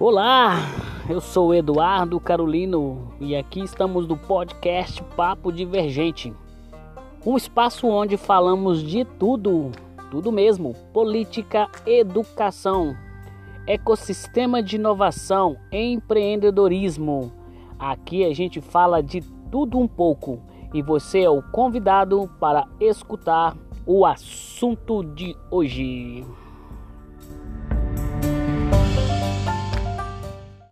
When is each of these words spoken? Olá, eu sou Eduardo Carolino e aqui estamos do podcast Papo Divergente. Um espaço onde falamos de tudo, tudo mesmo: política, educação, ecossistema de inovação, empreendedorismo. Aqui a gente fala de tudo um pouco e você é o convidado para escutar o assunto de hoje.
Olá, 0.00 0.56
eu 1.08 1.20
sou 1.20 1.54
Eduardo 1.54 2.18
Carolino 2.18 3.14
e 3.20 3.36
aqui 3.36 3.60
estamos 3.60 4.08
do 4.08 4.16
podcast 4.16 5.00
Papo 5.16 5.52
Divergente. 5.52 6.34
Um 7.24 7.36
espaço 7.36 7.86
onde 7.86 8.16
falamos 8.16 8.82
de 8.82 9.04
tudo, 9.04 9.70
tudo 10.10 10.32
mesmo: 10.32 10.74
política, 10.92 11.70
educação, 11.86 12.96
ecossistema 13.68 14.60
de 14.60 14.74
inovação, 14.74 15.56
empreendedorismo. 15.70 17.32
Aqui 17.78 18.24
a 18.24 18.34
gente 18.34 18.60
fala 18.60 19.00
de 19.00 19.20
tudo 19.48 19.78
um 19.78 19.86
pouco 19.86 20.40
e 20.74 20.82
você 20.82 21.20
é 21.20 21.30
o 21.30 21.40
convidado 21.40 22.28
para 22.40 22.66
escutar 22.80 23.56
o 23.86 24.04
assunto 24.04 25.04
de 25.04 25.36
hoje. 25.52 26.26